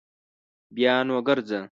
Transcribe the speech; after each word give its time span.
بیا 0.75 0.95
نو 1.07 1.15
ګرځه 1.27 1.59